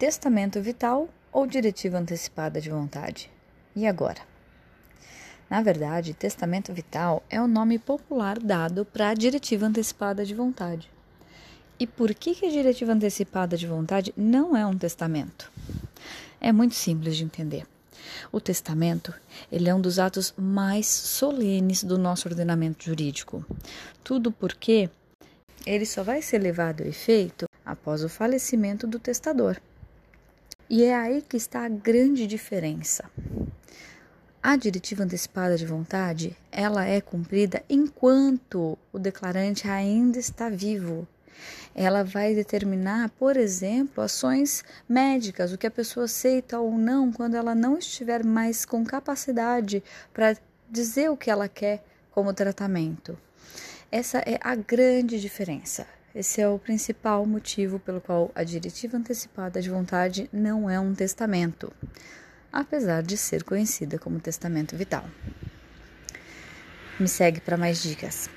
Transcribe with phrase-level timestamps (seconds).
[0.00, 3.30] testamento vital ou diretiva antecipada de vontade?
[3.76, 4.22] E agora?
[5.50, 10.90] Na verdade, testamento vital é o nome popular dado para a diretiva antecipada de vontade.
[11.78, 15.52] E por que, que a diretiva antecipada de vontade não é um testamento?
[16.40, 17.66] É muito simples de entender.
[18.32, 19.12] O testamento,
[19.52, 23.44] ele é um dos atos mais solenes do nosso ordenamento jurídico.
[24.02, 24.88] Tudo porque
[25.66, 29.60] ele só vai ser levado a efeito após o falecimento do testador.
[30.72, 33.10] E é aí que está a grande diferença.
[34.40, 41.08] A diretiva antecipada de vontade, ela é cumprida enquanto o declarante ainda está vivo.
[41.74, 47.34] Ela vai determinar, por exemplo, ações médicas, o que a pessoa aceita ou não quando
[47.34, 49.82] ela não estiver mais com capacidade
[50.14, 50.36] para
[50.70, 51.82] dizer o que ela quer
[52.12, 53.18] como tratamento.
[53.90, 55.84] Essa é a grande diferença.
[56.12, 60.92] Esse é o principal motivo pelo qual a diretiva antecipada de vontade não é um
[60.92, 61.72] testamento,
[62.52, 65.04] apesar de ser conhecida como testamento vital.
[66.98, 68.28] Me segue para mais dicas.